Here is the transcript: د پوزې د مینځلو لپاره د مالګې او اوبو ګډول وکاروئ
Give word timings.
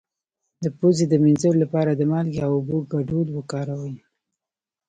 د 0.63 0.65
پوزې 0.77 1.05
د 1.09 1.13
مینځلو 1.23 1.59
لپاره 1.63 1.91
د 1.93 2.01
مالګې 2.11 2.39
او 2.45 2.51
اوبو 2.57 2.77
ګډول 2.93 3.27
وکاروئ 3.37 3.95